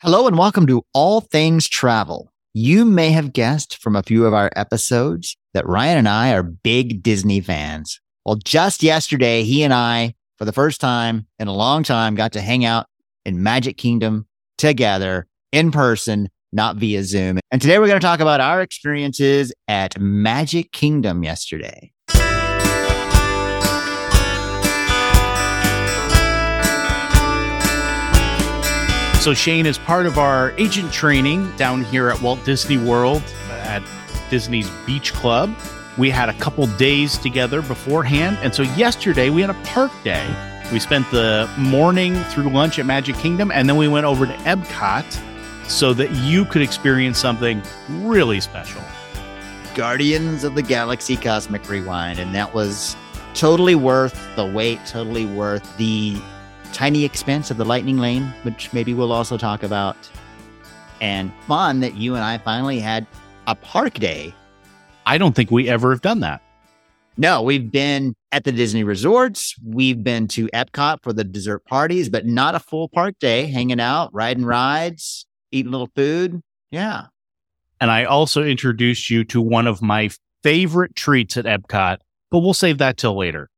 [0.00, 2.30] Hello and welcome to All Things Travel.
[2.54, 6.44] You may have guessed from a few of our episodes that Ryan and I are
[6.44, 8.00] big Disney fans.
[8.24, 12.30] Well, just yesterday, he and I, for the first time in a long time, got
[12.34, 12.86] to hang out
[13.26, 17.40] in Magic Kingdom together in person, not via Zoom.
[17.50, 21.90] And today we're going to talk about our experiences at Magic Kingdom yesterday.
[29.20, 33.82] So, Shane is part of our agent training down here at Walt Disney World at
[34.30, 35.54] Disney's Beach Club.
[35.98, 38.38] We had a couple days together beforehand.
[38.42, 40.24] And so, yesterday we had a park day.
[40.72, 44.32] We spent the morning through lunch at Magic Kingdom, and then we went over to
[44.32, 48.82] Epcot so that you could experience something really special.
[49.74, 52.20] Guardians of the Galaxy Cosmic Rewind.
[52.20, 52.96] And that was
[53.34, 56.20] totally worth the wait, totally worth the
[56.72, 59.96] tiny expense of the lightning lane, which maybe we'll also talk about,
[61.00, 63.06] and fun that you and I finally had
[63.46, 64.34] a park day.
[65.06, 66.42] I don't think we ever have done that.
[67.16, 69.56] No, we've been at the Disney resorts.
[69.64, 73.80] We've been to Epcot for the dessert parties, but not a full park day, hanging
[73.80, 76.40] out, riding rides, eating a little food.
[76.70, 77.06] Yeah.
[77.80, 80.10] And I also introduced you to one of my
[80.42, 81.98] favorite treats at Epcot,
[82.30, 83.50] but we'll save that till later.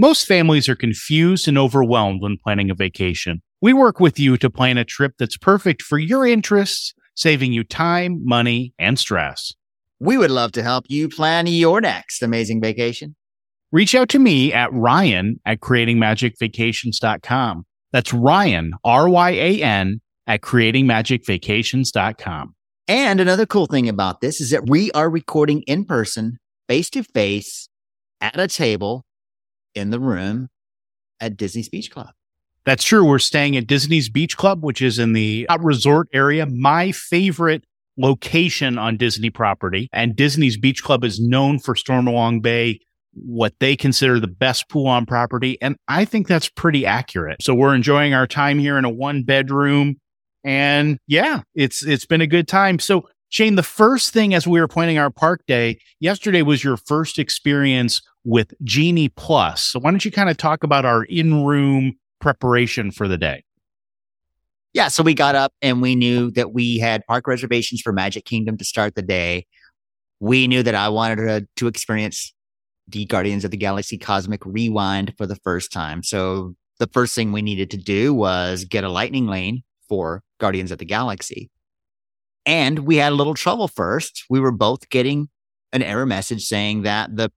[0.00, 3.42] Most families are confused and overwhelmed when planning a vacation.
[3.60, 7.64] We work with you to plan a trip that's perfect for your interests, saving you
[7.64, 9.52] time, money, and stress.
[9.98, 13.14] We would love to help you plan your next amazing vacation.
[13.72, 17.66] Reach out to me at Ryan at creatingmagicvacations.com.
[17.92, 22.54] That's Ryan, R Y A N, at creatingmagicvacations.com.
[22.88, 27.02] And another cool thing about this is that we are recording in person, face to
[27.02, 27.68] face,
[28.22, 29.04] at a table
[29.74, 30.48] in the room
[31.20, 32.10] at Disney's Beach Club.
[32.64, 33.04] That's true.
[33.04, 36.46] We're staying at Disney's Beach Club, which is in the resort area.
[36.46, 37.64] My favorite
[38.00, 39.88] location on Disney property.
[39.92, 42.80] And Disney's Beach Club is known for Stormalong Bay,
[43.12, 45.58] what they consider the best pool on property.
[45.60, 47.42] And I think that's pretty accurate.
[47.42, 49.96] So we're enjoying our time here in a one bedroom.
[50.44, 52.78] And yeah, it's it's been a good time.
[52.78, 56.76] So Shane, the first thing as we were planning our park day yesterday was your
[56.76, 59.62] first experience with Genie Plus.
[59.62, 63.44] So why don't you kind of talk about our in-room preparation for the day?
[64.72, 68.24] Yeah, so we got up and we knew that we had park reservations for Magic
[68.24, 69.46] Kingdom to start the day.
[70.20, 72.32] We knew that I wanted to, to experience
[72.86, 76.02] the Guardians of the Galaxy Cosmic Rewind for the first time.
[76.02, 80.70] So the first thing we needed to do was get a lightning lane for Guardians
[80.70, 81.50] of the Galaxy.
[82.46, 84.24] And we had a little trouble first.
[84.30, 85.28] We were both getting
[85.72, 87.30] an error message saying that the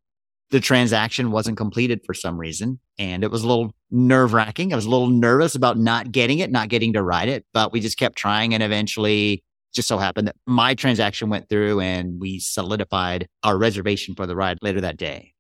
[0.54, 2.80] the transaction wasn't completed for some reason.
[3.00, 4.72] And it was a little nerve wracking.
[4.72, 7.74] I was a little nervous about not getting it, not getting to ride it, but
[7.74, 8.54] we just kept trying.
[8.54, 9.44] And eventually
[9.74, 14.36] just so happened that my transaction went through and we solidified our reservation for the
[14.36, 15.34] ride later that day.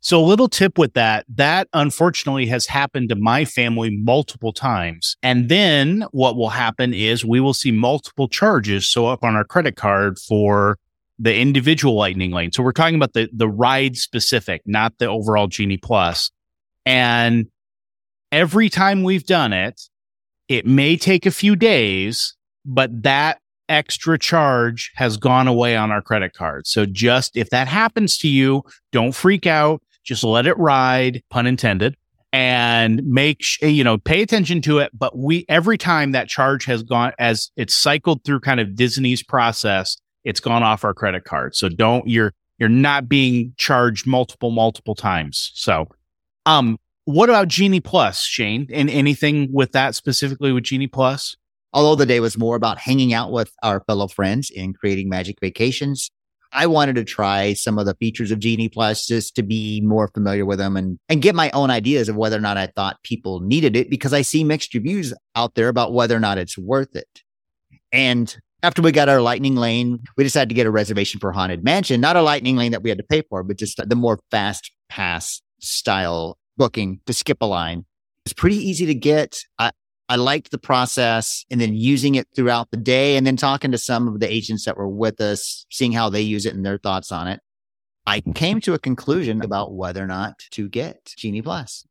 [0.00, 5.18] So, a little tip with that, that unfortunately has happened to my family multiple times.
[5.22, 9.44] And then what will happen is we will see multiple charges show up on our
[9.44, 10.78] credit card for
[11.18, 12.52] the individual lightning lane.
[12.52, 16.30] So we're talking about the, the ride specific, not the overall Genie Plus.
[16.84, 17.46] And
[18.30, 19.80] every time we've done it,
[20.48, 26.02] it may take a few days, but that extra charge has gone away on our
[26.02, 26.66] credit card.
[26.66, 28.62] So just if that happens to you,
[28.92, 29.82] don't freak out.
[30.04, 31.96] Just let it ride, pun intended,
[32.32, 34.92] and make, sh- you know, pay attention to it.
[34.96, 39.24] But we, every time that charge has gone, as it's cycled through kind of Disney's
[39.24, 41.54] process, it's gone off our credit card.
[41.54, 45.52] So don't you're you're not being charged multiple multiple times.
[45.54, 45.88] So,
[46.44, 48.66] um, what about Genie Plus, Shane?
[48.72, 51.36] And anything with that specifically with Genie Plus?
[51.72, 55.36] Although the day was more about hanging out with our fellow friends and creating magic
[55.40, 56.10] vacations,
[56.52, 60.08] I wanted to try some of the features of Genie Plus just to be more
[60.08, 63.02] familiar with them and, and get my own ideas of whether or not I thought
[63.02, 66.56] people needed it because I see mixed reviews out there about whether or not it's
[66.56, 67.22] worth it.
[67.92, 68.36] And
[68.66, 72.00] after we got our lightning lane, we decided to get a reservation for Haunted Mansion,
[72.00, 74.72] not a lightning lane that we had to pay for, but just the more fast
[74.88, 77.84] pass style booking to skip a line.
[78.24, 79.38] It's pretty easy to get.
[79.56, 79.70] I,
[80.08, 83.78] I liked the process and then using it throughout the day and then talking to
[83.78, 86.78] some of the agents that were with us, seeing how they use it and their
[86.78, 87.38] thoughts on it.
[88.04, 91.86] I came to a conclusion about whether or not to get Genie Plus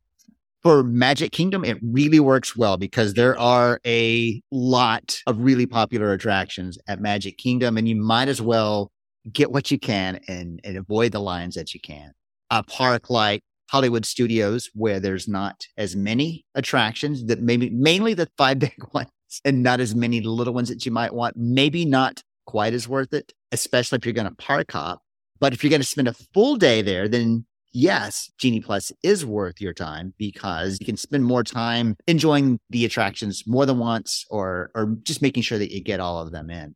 [0.65, 6.11] for Magic Kingdom, it really works well because there are a lot of really popular
[6.11, 8.91] attractions at Magic Kingdom, and you might as well
[9.31, 12.13] get what you can and, and avoid the lines that you can.
[12.49, 18.27] A park like Hollywood Studios, where there's not as many attractions that maybe mainly the
[18.35, 19.09] five big ones.
[19.45, 21.37] and not as many little ones that you might want.
[21.37, 25.03] Maybe not quite as worth it, especially if you're going to park hop.
[25.39, 27.45] But if you're going to spend a full day there, then
[27.75, 32.85] yes, Genie Plus is worth your time because you can spend more time enjoying the
[32.85, 36.49] attractions more than once or or just making sure that you get all of them
[36.49, 36.75] in.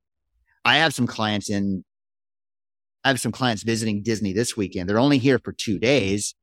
[0.65, 1.83] I have some clients in
[3.03, 4.89] I have some clients visiting Disney this weekend.
[4.89, 6.35] They're only here for 2 days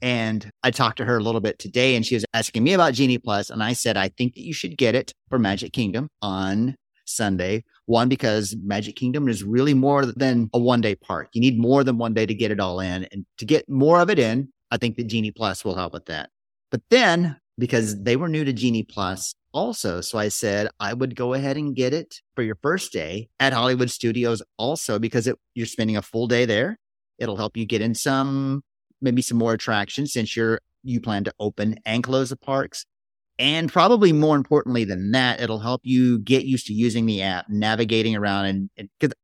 [0.00, 2.94] and I talked to her a little bit today and she was asking me about
[2.94, 6.08] Genie Plus and I said I think that you should get it for Magic Kingdom
[6.22, 6.76] on
[7.08, 7.64] Sunday.
[7.86, 11.28] One, because Magic Kingdom is really more than a one day park.
[11.32, 13.04] You need more than one day to get it all in.
[13.12, 16.06] And to get more of it in, I think that Genie Plus will help with
[16.06, 16.30] that.
[16.70, 21.16] But then, because they were new to Genie Plus also, so I said I would
[21.16, 25.36] go ahead and get it for your first day at Hollywood Studios also, because it,
[25.54, 26.78] you're spending a full day there.
[27.18, 28.62] It'll help you get in some,
[29.00, 32.84] maybe some more attractions since you're, you plan to open and close the parks.
[33.38, 37.48] And probably more importantly than that, it'll help you get used to using the app,
[37.48, 38.46] navigating around.
[38.46, 39.14] And because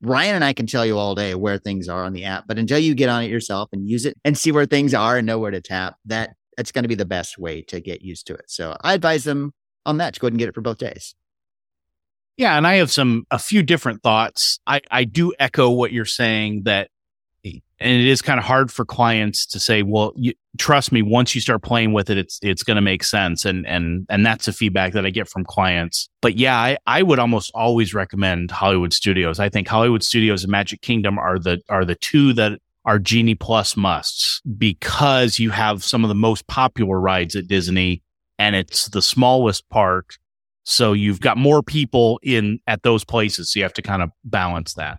[0.00, 2.58] Ryan and I can tell you all day where things are on the app, but
[2.58, 5.26] until you get on it yourself and use it and see where things are and
[5.26, 8.26] know where to tap, that that's going to be the best way to get used
[8.28, 8.44] to it.
[8.48, 9.52] So I advise them
[9.84, 11.14] on that to go ahead and get it for both days.
[12.36, 14.60] Yeah, and I have some a few different thoughts.
[14.66, 16.90] I I do echo what you're saying that
[17.78, 21.34] and it is kind of hard for clients to say, well, you, trust me, once
[21.34, 23.44] you start playing with it, it's, it's going to make sense.
[23.44, 26.08] And, and, and that's the feedback that I get from clients.
[26.22, 29.38] But yeah, I, I would almost always recommend Hollywood Studios.
[29.38, 33.34] I think Hollywood Studios and Magic Kingdom are the, are the two that are Genie
[33.34, 38.02] Plus musts because you have some of the most popular rides at Disney
[38.38, 40.16] and it's the smallest park.
[40.64, 43.50] So you've got more people in at those places.
[43.50, 44.98] So you have to kind of balance that.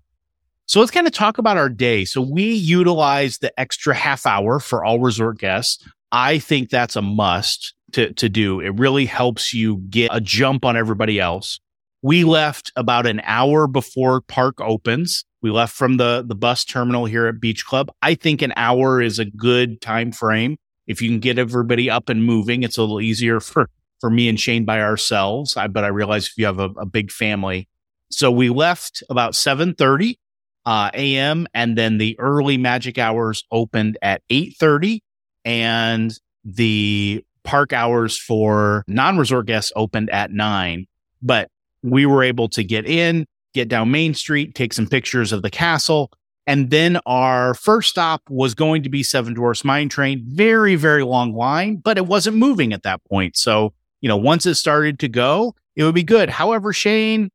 [0.67, 2.03] So let's kind of talk about our day.
[2.03, 5.81] So we utilize the extra half hour for all resort guests.
[6.11, 8.59] I think that's a must to, to do.
[8.59, 11.61] It really helps you get a jump on everybody else.
[12.01, 15.23] We left about an hour before park opens.
[15.41, 17.89] We left from the, the bus terminal here at Beach Club.
[18.01, 20.57] I think an hour is a good time frame.
[20.85, 23.69] If you can get everybody up and moving, it's a little easier for,
[24.01, 25.55] for me and Shane by ourselves.
[25.55, 27.69] I, but I realize if you have a, a big family.
[28.11, 30.19] So we left about 730
[30.67, 31.47] uh, a.m.
[31.53, 34.99] and then the early magic hours opened at 8:30
[35.45, 40.85] and the park hours for non-resort guests opened at 9
[41.21, 41.49] but
[41.83, 45.49] we were able to get in get down main street take some pictures of the
[45.49, 46.11] castle
[46.45, 50.21] and then our first stop was going to be seven dwarfs mine train.
[50.27, 53.37] Very very long line but it wasn't moving at that point.
[53.37, 56.29] So you know once it started to go it would be good.
[56.29, 57.31] However shane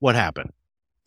[0.00, 0.50] what happened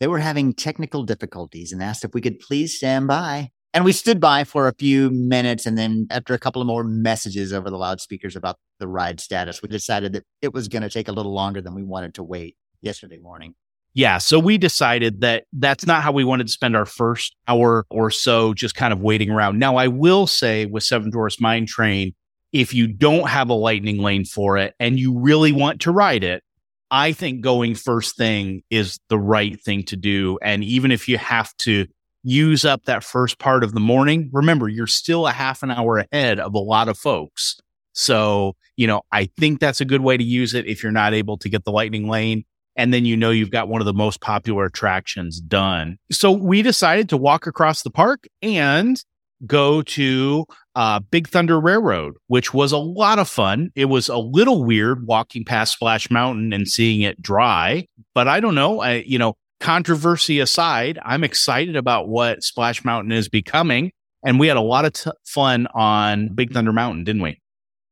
[0.00, 3.50] they were having technical difficulties and asked if we could please stand by.
[3.74, 5.66] And we stood by for a few minutes.
[5.66, 9.60] And then after a couple of more messages over the loudspeakers about the ride status,
[9.60, 12.22] we decided that it was going to take a little longer than we wanted to
[12.22, 13.54] wait yesterday morning.
[13.92, 14.18] Yeah.
[14.18, 18.10] So we decided that that's not how we wanted to spend our first hour or
[18.10, 19.58] so just kind of waiting around.
[19.58, 22.14] Now, I will say with Seven Dwarfs Mine Train,
[22.52, 26.24] if you don't have a lightning lane for it and you really want to ride
[26.24, 26.42] it,
[26.90, 30.38] I think going first thing is the right thing to do.
[30.42, 31.86] And even if you have to
[32.22, 35.98] use up that first part of the morning, remember, you're still a half an hour
[35.98, 37.56] ahead of a lot of folks.
[37.92, 41.14] So, you know, I think that's a good way to use it if you're not
[41.14, 42.44] able to get the lightning lane.
[42.76, 45.96] And then you know you've got one of the most popular attractions done.
[46.12, 49.02] So we decided to walk across the park and
[49.44, 53.70] go to uh, Big Thunder Railroad, which was a lot of fun.
[53.74, 58.40] It was a little weird walking past Splash Mountain and seeing it dry, but I
[58.40, 58.80] don't know.
[58.80, 63.92] I, you know, controversy aside, I'm excited about what Splash Mountain is becoming.
[64.24, 67.40] And we had a lot of t- fun on Big Thunder Mountain, didn't we?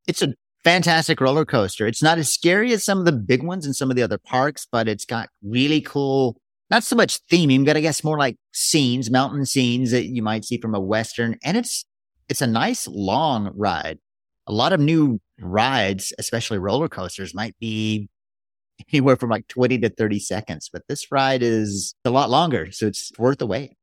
[0.06, 0.34] It's a
[0.64, 1.86] fantastic roller coaster.
[1.86, 4.18] It's not as scary as some of the big ones in some of the other
[4.18, 6.36] parks, but it's got really cool
[6.70, 10.44] not so much theming, but I guess more like scenes, mountain scenes that you might
[10.44, 11.36] see from a Western.
[11.44, 11.84] And it's,
[12.28, 13.98] it's a nice long ride.
[14.46, 18.08] A lot of new rides, especially roller coasters might be
[18.92, 22.70] anywhere from like 20 to 30 seconds, but this ride is a lot longer.
[22.72, 23.76] So it's worth the wait.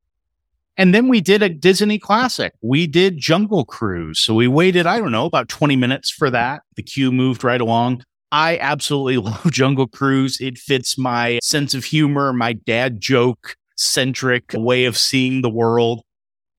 [0.77, 2.53] And then we did a Disney classic.
[2.61, 4.19] We did Jungle Cruise.
[4.19, 6.61] So we waited, I don't know, about 20 minutes for that.
[6.75, 8.03] The queue moved right along.
[8.31, 10.39] I absolutely love Jungle Cruise.
[10.39, 16.01] It fits my sense of humor, my dad joke centric way of seeing the world.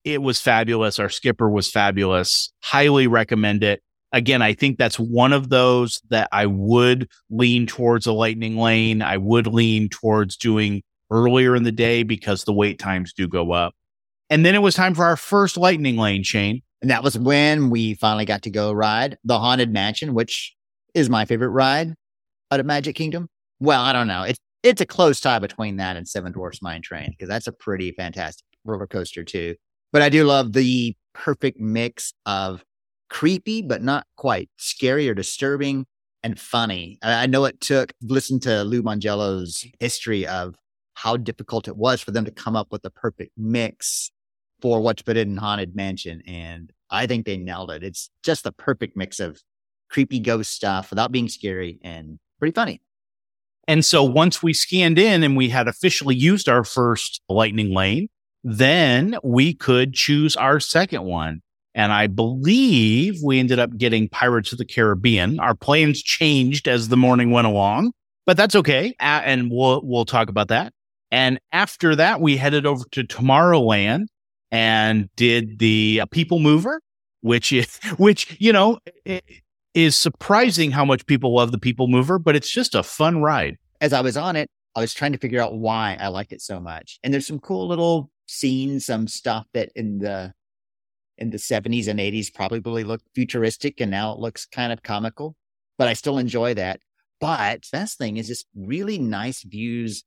[0.03, 0.99] It was fabulous.
[0.99, 2.51] Our skipper was fabulous.
[2.61, 3.81] Highly recommend it.
[4.11, 9.01] Again, I think that's one of those that I would lean towards a lightning lane.
[9.01, 13.53] I would lean towards doing earlier in the day because the wait times do go
[13.53, 13.73] up.
[14.29, 16.61] And then it was time for our first lightning lane, Shane.
[16.81, 20.53] And that was when we finally got to go ride the Haunted Mansion, which
[20.93, 21.93] is my favorite ride
[22.51, 23.27] out of Magic Kingdom.
[23.59, 24.23] Well, I don't know.
[24.23, 27.51] It's it's a close tie between that and Seven Dwarfs Mine Train because that's a
[27.51, 29.55] pretty fantastic roller coaster too.
[29.91, 32.63] But I do love the perfect mix of
[33.09, 35.85] creepy, but not quite scary or disturbing
[36.23, 36.97] and funny.
[37.03, 40.55] I know it took listen to Lou Mongello's history of
[40.95, 44.11] how difficult it was for them to come up with the perfect mix
[44.61, 46.21] for what's put in Haunted Mansion.
[46.25, 47.83] And I think they nailed it.
[47.83, 49.41] It's just the perfect mix of
[49.93, 52.81] creepy ghost stuff without being scary and pretty funny.
[53.67, 58.09] And so once we scanned in and we had officially used our first lightning lane,
[58.43, 61.41] then we could choose our second one.
[61.75, 65.39] And I believe we ended up getting Pirates of the Caribbean.
[65.39, 67.93] Our plans changed as the morning went along,
[68.25, 68.93] but that's okay.
[68.99, 70.73] and we'll, we'll talk about that.
[71.09, 74.05] And after that, we headed over to Tomorrowland
[74.51, 76.81] and did the People Mover,
[77.21, 78.79] which is, which, you know,
[79.73, 83.57] is surprising how much people love the People Mover, but it's just a fun ride.
[83.81, 86.41] As I was on it, I was trying to figure out why I liked it
[86.41, 86.99] so much.
[87.03, 90.33] And there's some cool little scenes, some stuff that in the
[91.17, 95.35] in the 70s and 80s probably looked futuristic and now it looks kind of comical,
[95.77, 96.79] but I still enjoy that.
[97.21, 100.03] But best thing is just really nice views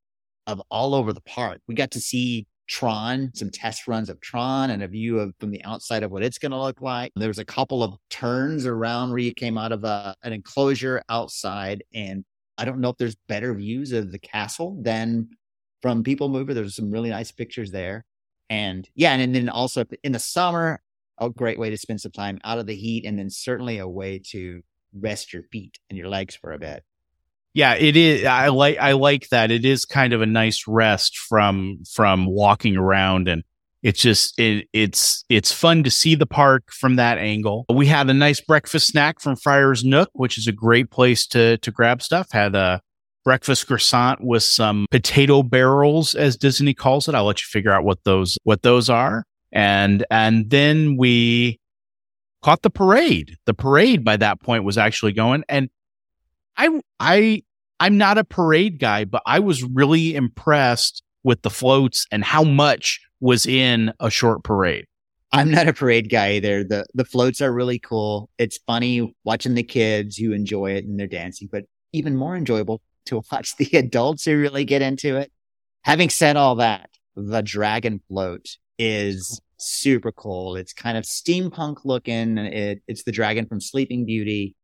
[0.46, 1.61] of all over the park.
[1.68, 5.50] We got to see Tron, some test runs of Tron and a view of from
[5.50, 7.12] the outside of what it's going to look like.
[7.16, 11.02] There was a couple of turns around where you came out of a, an enclosure
[11.08, 11.85] outside.
[11.94, 12.25] And
[12.58, 15.28] I don't know if there's better views of the castle than
[15.82, 16.54] from People Mover.
[16.54, 18.04] There's some really nice pictures there.
[18.50, 20.80] And yeah, and, and then also in the summer,
[21.18, 23.88] a great way to spend some time out of the heat and then certainly a
[23.88, 26.85] way to rest your feet and your legs for a bit
[27.56, 29.50] yeah it is i like i like that.
[29.50, 33.42] It is kind of a nice rest from from walking around and
[33.82, 37.64] it's just it, it's it's fun to see the park from that angle.
[37.72, 41.56] We had a nice breakfast snack from friar's nook which is a great place to
[41.58, 42.30] to grab stuff.
[42.30, 42.82] Had a
[43.25, 47.14] breakfast croissant with some potato barrels as disney calls it.
[47.14, 49.25] I'll let you figure out what those what those are.
[49.50, 51.58] And and then we
[52.42, 53.36] caught the parade.
[53.46, 55.70] The parade by that point was actually going and
[56.56, 57.42] I I
[57.80, 62.45] I'm not a parade guy, but I was really impressed with the floats and how
[62.45, 64.87] much was in a short parade.
[65.33, 66.64] I'm not a parade guy either.
[66.64, 68.30] The the floats are really cool.
[68.38, 72.80] It's funny watching the kids who enjoy it and they're dancing, but even more enjoyable
[73.06, 75.33] to watch the adults who really get into it.
[75.83, 80.56] Having said all that, the dragon float is super cool.
[80.56, 82.38] It's kind of steampunk looking.
[82.38, 84.54] It, it's the dragon from Sleeping Beauty.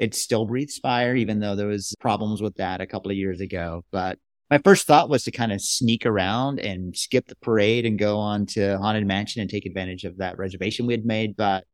[0.00, 3.42] It still breathes fire, even though there was problems with that a couple of years
[3.42, 3.84] ago.
[3.90, 7.98] But my first thought was to kind of sneak around and skip the parade and
[7.98, 11.36] go on to Haunted Mansion and take advantage of that reservation we had made.
[11.36, 11.64] But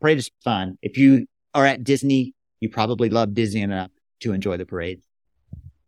[0.00, 0.76] parade is fun.
[0.82, 3.92] If you are at Disney, you probably love Disney enough
[4.22, 5.00] to enjoy the parade.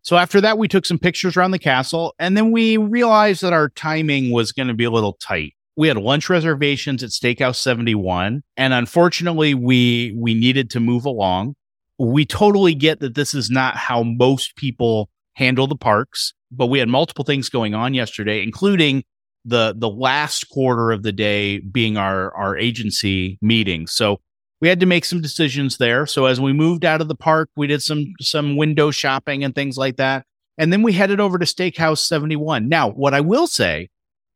[0.03, 3.53] So after that, we took some pictures around the castle and then we realized that
[3.53, 5.55] our timing was going to be a little tight.
[5.77, 11.57] We had lunch reservations at Steakhouse 71 and unfortunately we we needed to move along
[12.01, 16.79] we totally get that this is not how most people handle the parks, but we
[16.79, 19.05] had multiple things going on yesterday, including
[19.45, 23.87] the the last quarter of the day being our our agency meeting.
[23.87, 24.19] So
[24.63, 26.07] we had to make some decisions there.
[26.07, 29.55] So as we moved out of the park, we did some some window shopping and
[29.55, 30.25] things like that.
[30.57, 32.69] And then we headed over to Steakhouse 71.
[32.69, 33.89] Now, what I will say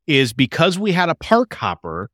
[0.06, 2.10] is because we had a park hopper,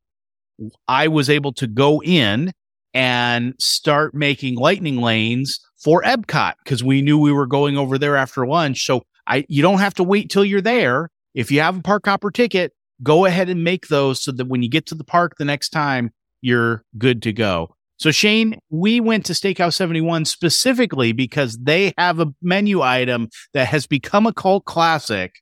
[0.87, 2.53] I was able to go in
[2.93, 8.15] and start making lightning lanes for Epcot because we knew we were going over there
[8.15, 8.85] after lunch.
[8.85, 11.09] So I, you don't have to wait till you're there.
[11.33, 14.61] If you have a park hopper ticket, go ahead and make those so that when
[14.61, 17.75] you get to the park the next time, you're good to go.
[17.97, 23.67] So Shane, we went to Steakhouse 71 specifically because they have a menu item that
[23.67, 25.35] has become a cult classic.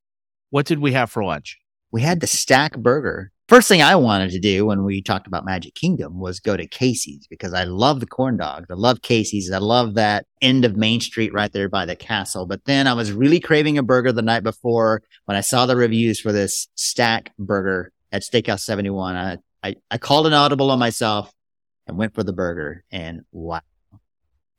[0.50, 1.58] What did we have for lunch?
[1.92, 5.44] We had the stack burger first thing I wanted to do when we talked about
[5.44, 8.68] Magic Kingdom was go to Casey's because I love the corn dogs.
[8.70, 9.52] I love Casey's.
[9.52, 12.46] I love that end of Main Street right there by the castle.
[12.46, 15.76] But then I was really craving a burger the night before when I saw the
[15.76, 19.16] reviews for this stack burger at Steakhouse 71.
[19.16, 21.34] I, I, I called an audible on myself
[21.88, 23.62] and went for the burger and wow.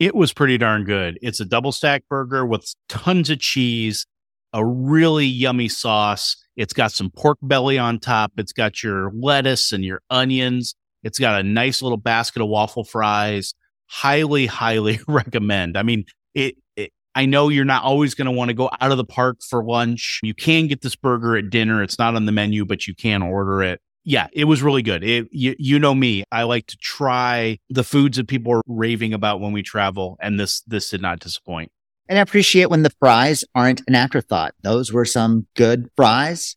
[0.01, 1.17] It was pretty darn good.
[1.23, 4.07] It's a double stack burger with tons of cheese,
[4.53, 8.33] a really yummy sauce it's got some pork belly on top.
[8.37, 10.75] It's got your lettuce and your onions.
[11.03, 13.55] It's got a nice little basket of waffle fries.
[13.87, 15.79] Highly, highly recommend.
[15.79, 18.91] I mean, it, it I know you're not always going to want to go out
[18.93, 20.21] of the park for lunch.
[20.23, 21.83] You can get this burger at dinner.
[21.83, 23.81] It's not on the menu, but you can order it.
[24.05, 25.03] Yeah, it was really good.
[25.03, 29.15] It, you, you know me, I like to try the foods that people are raving
[29.15, 31.73] about when we travel, and this this did not disappoint.
[32.11, 34.53] And I appreciate when the fries aren't an afterthought.
[34.63, 36.57] Those were some good fries.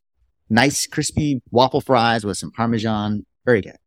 [0.50, 3.27] Nice crispy waffle fries with some Parmesan.
[3.45, 3.77] Very good.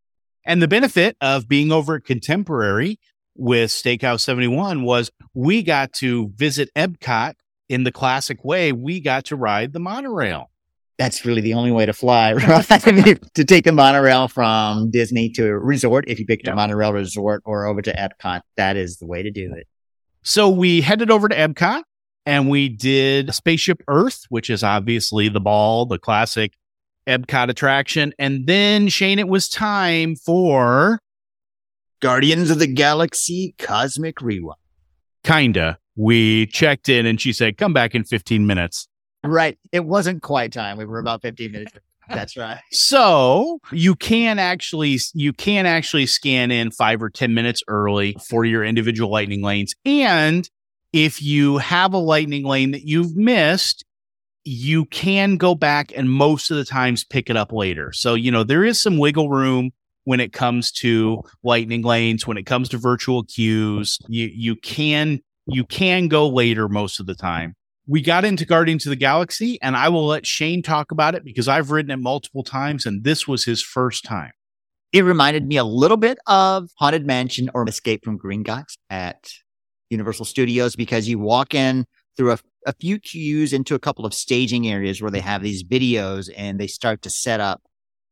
[0.45, 3.01] And the benefit of being over at Contemporary
[3.35, 7.35] with Steakhouse 71 was we got to visit Epcot
[7.69, 8.71] in the classic way.
[8.71, 10.53] We got to ride the monorail.
[10.99, 12.65] That's really the only way to fly, right?
[13.35, 16.05] to take the monorail from Disney to a resort.
[16.07, 16.53] If you picked yeah.
[16.53, 19.67] a monorail resort or over to Epcot, that is the way to do it.
[20.27, 21.85] So we headed over to Epcot
[22.27, 26.55] and we did Spaceship Earth, which is obviously the ball, the classic
[27.07, 28.13] Epcot attraction.
[28.19, 30.99] And then, Shane, it was time for
[32.01, 34.59] Guardians of the Galaxy Cosmic Rewind.
[35.23, 35.79] Kinda.
[35.95, 38.89] We checked in and she said, come back in 15 minutes.
[39.23, 39.57] Right.
[39.71, 40.77] It wasn't quite time.
[40.77, 41.73] We were about 15 minutes.
[42.09, 42.61] That's right.
[42.73, 48.45] So you can actually you can actually scan in five or ten minutes early for
[48.45, 49.75] your individual lightning lanes.
[49.85, 50.49] And
[50.93, 53.85] if you have a lightning lane that you've missed,
[54.45, 57.93] you can go back and most of the times pick it up later.
[57.93, 59.73] So, you know, there is some wiggle room
[60.05, 63.99] when it comes to lightning lanes, when it comes to virtual queues.
[64.09, 67.57] You you can you can go later most of the time.
[67.89, 71.25] We got into Guardians of the Galaxy, and I will let Shane talk about it
[71.25, 74.33] because I've ridden it multiple times, and this was his first time.
[74.93, 79.31] It reminded me a little bit of Haunted Mansion or Escape from Green Gringotts at
[79.91, 84.15] Universal Studios because you walk in through a, a few queues into a couple of
[84.15, 87.63] staging areas where they have these videos and they start to set up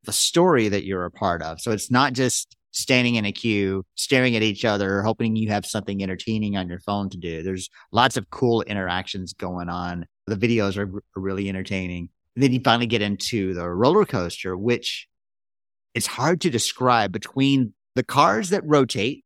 [0.03, 1.59] the story that you're a part of.
[1.59, 5.65] So it's not just standing in a queue, staring at each other, hoping you have
[5.65, 7.41] something entertaining on your phone to do.
[7.41, 10.05] There's lots of cool interactions going on.
[10.27, 12.09] The videos are, are really entertaining.
[12.35, 15.07] And then you finally get into the roller coaster, which
[15.93, 19.23] it's hard to describe between the cars that rotate,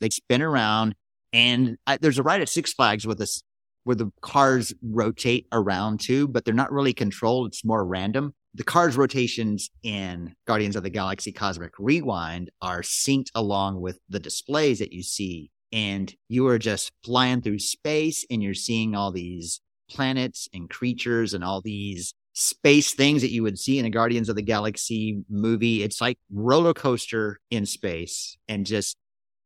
[0.00, 0.94] they spin around,
[1.32, 3.42] and I, there's a ride at Six Flags with this
[3.84, 7.48] where the cars rotate around too, but they're not really controlled.
[7.48, 13.30] It's more random the car's rotations in Guardians of the Galaxy Cosmic Rewind are synced
[13.34, 15.50] along with the displays that you see.
[15.72, 21.32] And you are just flying through space and you're seeing all these planets and creatures
[21.32, 25.22] and all these space things that you would see in a Guardians of the Galaxy
[25.30, 25.82] movie.
[25.82, 28.96] It's like roller coaster in space and just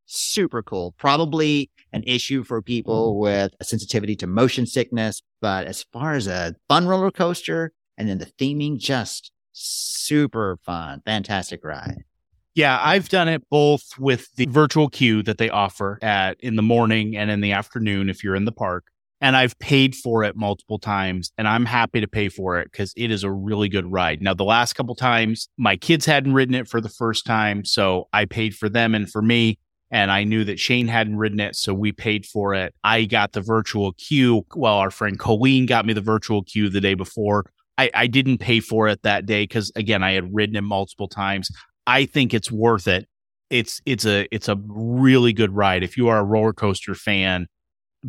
[0.07, 0.95] super cool.
[0.99, 3.21] Probably an issue for people mm.
[3.21, 5.23] with a sensitivity to motion sickness.
[5.41, 11.03] But as far as a fun roller coaster, and then the theming just super fun,
[11.05, 12.05] fantastic ride.
[12.55, 16.63] Yeah, I've done it both with the virtual queue that they offer at in the
[16.63, 18.87] morning and in the afternoon if you're in the park.
[19.21, 22.95] And I've paid for it multiple times and I'm happy to pay for it because
[22.97, 24.23] it is a really good ride.
[24.23, 27.65] Now, the last couple times, my kids hadn't ridden it for the first time.
[27.65, 29.59] So I paid for them and for me.
[29.91, 31.57] And I knew that Shane hadn't ridden it.
[31.57, 32.75] So we paid for it.
[32.83, 34.45] I got the virtual queue.
[34.55, 37.45] Well, our friend Colleen got me the virtual queue the day before.
[37.79, 41.09] I, I didn't pay for it that day because again, I had ridden it multiple
[41.09, 41.51] times.
[41.87, 43.07] I think it's worth it.
[43.51, 45.83] It's it's a it's a really good ride.
[45.83, 47.47] If you are a roller coaster fan,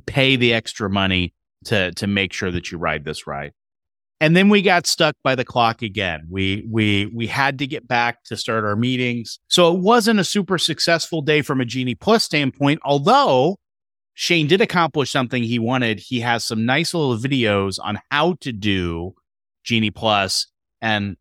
[0.05, 1.33] pay the extra money
[1.65, 3.51] to to make sure that you ride this ride.
[4.19, 6.27] And then we got stuck by the clock again.
[6.29, 9.39] We we we had to get back to start our meetings.
[9.47, 13.57] So it wasn't a super successful day from a Genie Plus standpoint, although
[14.15, 15.99] Shane did accomplish something he wanted.
[15.99, 19.13] He has some nice little videos on how to do
[19.67, 20.47] Genie Plus.
[20.81, 21.17] And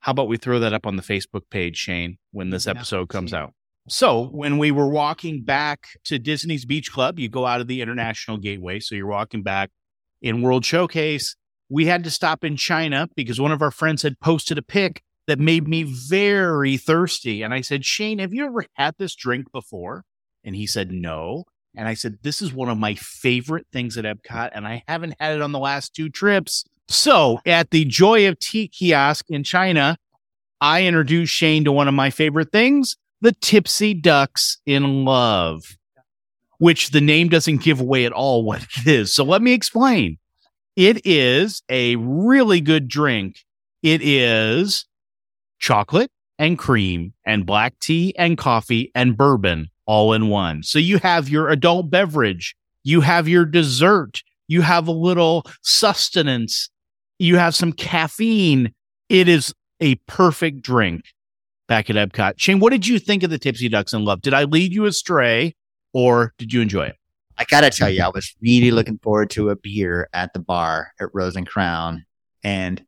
[0.00, 3.34] how about we throw that up on the Facebook page, Shane, when this episode comes
[3.34, 3.52] out?
[3.88, 7.82] So, when we were walking back to Disney's Beach Club, you go out of the
[7.82, 8.80] International Gateway.
[8.80, 9.70] So, you're walking back
[10.22, 11.36] in World Showcase.
[11.68, 15.02] We had to stop in China because one of our friends had posted a pic
[15.26, 17.42] that made me very thirsty.
[17.42, 20.04] And I said, Shane, have you ever had this drink before?
[20.42, 21.44] And he said, no.
[21.76, 25.14] And I said, this is one of my favorite things at Epcot, and I haven't
[25.20, 26.64] had it on the last two trips.
[26.90, 29.96] So at the Joy of Tea kiosk in China,
[30.60, 35.62] I introduced Shane to one of my favorite things, the Tipsy Ducks in Love,
[36.58, 39.14] which the name doesn't give away at all what it is.
[39.14, 40.18] So let me explain.
[40.74, 43.36] It is a really good drink.
[43.84, 44.84] It is
[45.60, 50.64] chocolate and cream and black tea and coffee and bourbon all in one.
[50.64, 56.68] So you have your adult beverage, you have your dessert, you have a little sustenance
[57.20, 58.72] you have some caffeine.
[59.08, 61.04] It is a perfect drink
[61.68, 62.34] back at Epcot.
[62.38, 64.22] Shane, what did you think of the Tipsy Ducks in Love?
[64.22, 65.54] Did I lead you astray
[65.92, 66.96] or did you enjoy it?
[67.36, 70.92] I gotta tell you, I was really looking forward to a beer at the bar
[71.00, 72.04] at Rose and Crown.
[72.42, 72.84] And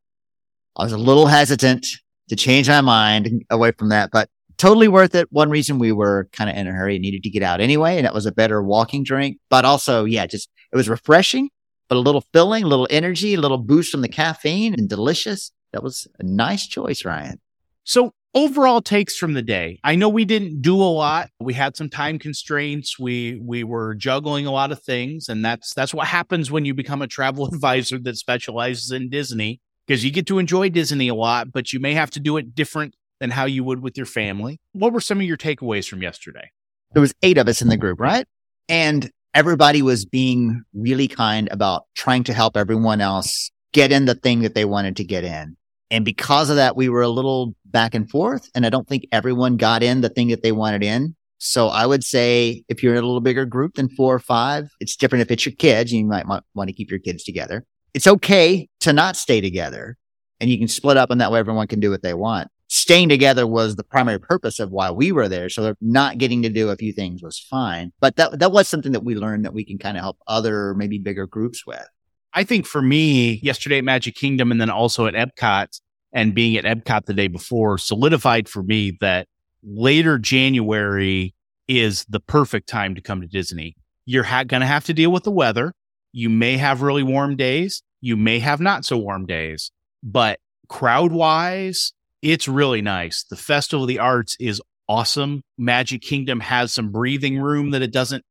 [0.77, 1.87] I was a little hesitant
[2.29, 5.31] to change my mind away from that, but totally worth it.
[5.31, 7.99] One reason we were kind of in a hurry and needed to get out anyway,
[7.99, 9.39] and it was a better walking drink.
[9.51, 11.51] But also, yeah, just It was refreshing,
[11.89, 15.53] but a little filling, a little energy, a little boost from the caffeine and delicious.
[15.73, 17.41] That was a nice choice, Ryan.
[17.85, 19.79] So overall takes from the day.
[19.85, 21.31] I know we didn't do a lot.
[21.41, 22.99] We had some time constraints.
[22.99, 26.75] We we were juggling a lot of things and that's that's what happens when you
[26.75, 31.15] become a travel advisor that specializes in Disney because you get to enjoy Disney a
[31.15, 34.07] lot, but you may have to do it different than how you would with your
[34.07, 34.61] family.
[34.73, 36.51] What were some of your takeaways from yesterday?
[36.93, 38.27] There was 8 of us in the group, right?
[38.69, 44.15] And everybody was being really kind about trying to help everyone else get in the
[44.15, 45.57] thing that they wanted to get in.
[45.91, 48.49] And because of that, we were a little back and forth.
[48.55, 51.15] And I don't think everyone got in the thing that they wanted in.
[51.39, 54.71] So I would say if you're in a little bigger group than four or five,
[54.81, 55.93] it's different if it's your kids.
[55.93, 57.65] You might want to keep your kids together.
[57.95, 59.97] It's okay to not stay together
[60.41, 62.49] and you can split up and that way everyone can do what they want.
[62.83, 65.49] Staying together was the primary purpose of why we were there.
[65.49, 67.93] So not getting to do a few things was fine.
[68.01, 70.75] But that, that was something that we learned that we can kind of help other,
[70.75, 71.87] maybe bigger groups with.
[72.35, 75.81] I think for me, yesterday at Magic Kingdom and then also at Epcot
[76.13, 79.29] and being at Epcot the day before solidified for me that
[79.63, 81.37] later January
[81.69, 83.77] is the perfect time to come to Disney.
[84.07, 85.73] You're ha- going to have to deal with the weather.
[86.11, 87.85] You may have really warm days.
[88.01, 89.71] You may have not so warm days,
[90.03, 93.25] but crowd wise, it's really nice.
[93.25, 95.43] The Festival of the Arts is awesome.
[95.59, 98.25] Magic Kingdom has some breathing room that it doesn't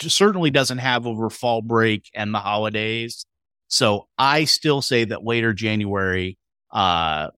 [0.00, 3.24] certainly doesn't have over fall break and the holidays.
[3.68, 6.36] So I still say that later January,
[6.70, 7.28] uh,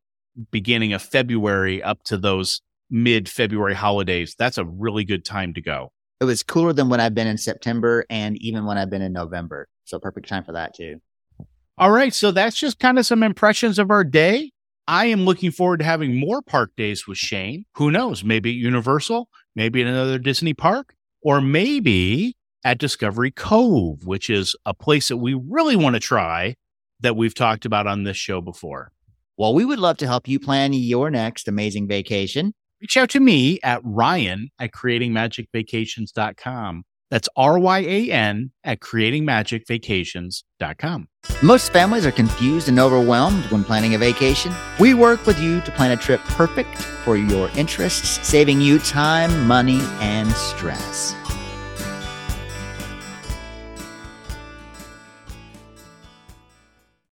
[0.51, 5.63] beginning of February up to those mid February holidays, that's a really good time to
[5.63, 5.93] go.
[6.21, 9.13] It was cooler than when I've been in September and even when I've been in
[9.13, 9.69] November.
[9.85, 11.01] So perfect time for that too.
[11.79, 12.15] All right.
[12.15, 14.51] So that's just kind of some impressions of our day.
[14.87, 17.65] I am looking forward to having more park days with Shane.
[17.77, 18.23] Who knows?
[18.23, 24.55] Maybe at Universal, maybe at another Disney park, or maybe at Discovery Cove, which is
[24.67, 26.57] a place that we really want to try
[27.01, 28.93] that we've talked about on this show before.
[29.37, 32.55] Well, we would love to help you plan your next amazing vacation.
[32.81, 36.85] Reach out to me at Ryan at creatingmagicvacations.com.
[37.11, 41.09] That's R Y A N at creatingmagicvacations.com.
[41.43, 44.53] Most families are confused and overwhelmed when planning a vacation.
[44.79, 49.47] We work with you to plan a trip perfect for your interests, saving you time,
[49.47, 51.15] money, and stress.